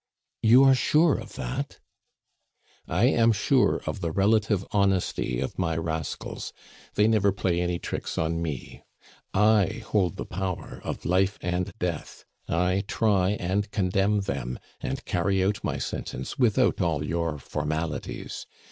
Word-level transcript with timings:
"You 0.41 0.63
are 0.63 0.73
sure 0.73 1.13
of 1.19 1.33
that?" 1.35 1.77
"I 2.87 3.03
am 3.05 3.31
sure 3.31 3.83
of 3.85 4.01
the 4.01 4.09
relative 4.09 4.65
honesty 4.71 5.39
of 5.39 5.59
my 5.59 5.77
rascals; 5.77 6.53
they 6.95 7.07
never 7.07 7.31
play 7.31 7.61
any 7.61 7.77
tricks 7.77 8.17
on 8.17 8.41
me. 8.41 8.81
I 9.31 9.83
hold 9.85 10.15
the 10.17 10.25
power 10.25 10.81
of 10.83 11.05
life 11.05 11.37
and 11.43 11.71
death; 11.77 12.25
I 12.49 12.83
try 12.87 13.33
and 13.33 13.69
condemn 13.69 14.21
them 14.21 14.57
and 14.79 15.05
carry 15.05 15.43
out 15.43 15.63
my 15.63 15.77
sentence 15.77 16.35
without 16.35 16.81
all 16.81 17.05
your 17.05 17.37
formalities. 17.37 18.47